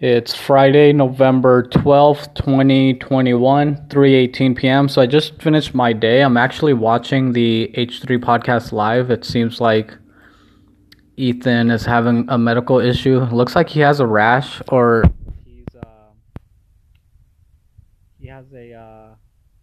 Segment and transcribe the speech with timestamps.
[0.00, 4.88] It's Friday, November 12th, 2021, 3:18 p.m.
[4.88, 6.20] So I just finished my day.
[6.22, 9.10] I'm actually watching the H3 podcast live.
[9.10, 9.92] It seems like
[11.16, 13.18] Ethan is having a medical issue.
[13.32, 15.02] looks like he has a rash or
[15.44, 16.12] he's uh,
[18.20, 19.14] he has a uh,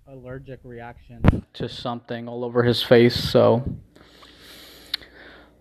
[0.05, 3.15] allergic reaction to something all over his face.
[3.15, 3.63] So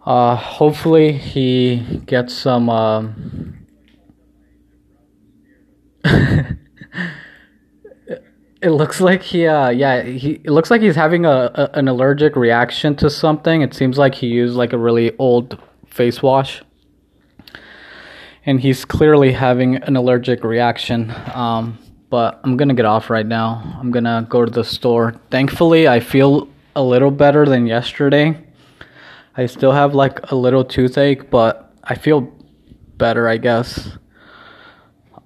[0.05, 3.55] uh, hopefully he gets some um,
[8.65, 11.87] it looks like he uh yeah he it looks like he's having a, a, an
[11.87, 13.61] allergic reaction to something.
[13.61, 16.63] It seems like he used like a really old face wash.
[18.47, 21.79] And he's clearly having an allergic reaction um
[22.09, 23.49] but i'm gonna get off right now.
[23.79, 25.15] I'm gonna go to the store.
[25.31, 28.27] Thankfully i feel a little better than yesterday.
[29.37, 32.33] I still have like a little toothache but i feel
[32.97, 33.99] better i guess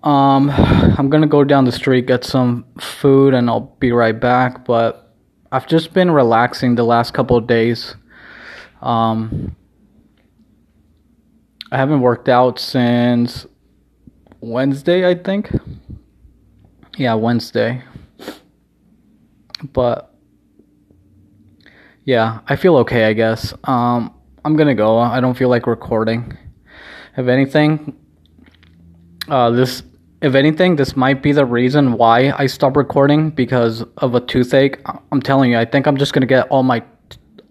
[0.02, 4.64] um, I'm gonna go down the street, get some food, and I'll be right back.
[4.64, 5.14] But
[5.50, 7.96] I've just been relaxing the last couple of days.
[8.80, 9.56] Um,
[11.70, 13.46] I haven't worked out since
[14.40, 15.50] Wednesday, I think.
[16.96, 17.82] Yeah, Wednesday.
[19.72, 20.14] But
[22.04, 23.52] yeah, I feel okay, I guess.
[23.64, 24.14] Um,
[24.44, 24.98] I'm gonna go.
[24.98, 26.38] I don't feel like recording.
[27.16, 27.96] If anything,
[29.28, 29.82] uh, this
[30.20, 34.80] if anything, this might be the reason why I stopped recording because of a toothache.
[35.12, 36.82] I'm telling you, I think I'm just gonna get all my,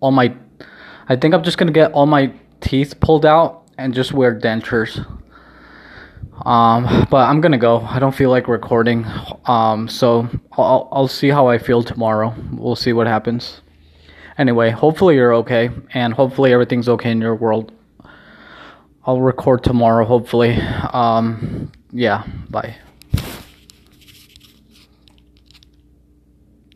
[0.02, 0.36] all my,
[1.08, 5.06] I think I'm just gonna get all my teeth pulled out and just wear dentures.
[6.46, 7.80] Um, but I'm gonna go.
[7.82, 9.06] I don't feel like recording.
[9.46, 12.36] Um, so I'll I'll see how I feel tomorrow.
[12.52, 13.62] We'll see what happens.
[14.38, 17.72] Anyway, hopefully you're okay, and hopefully everything's okay in your world.
[19.08, 20.56] I'll record tomorrow, hopefully.
[20.94, 22.76] Um, yeah, bye.